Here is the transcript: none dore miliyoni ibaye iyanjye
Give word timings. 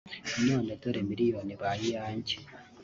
none 0.45 0.71
dore 0.81 1.01
miliyoni 1.09 1.51
ibaye 1.55 1.83
iyanjye 1.89 2.35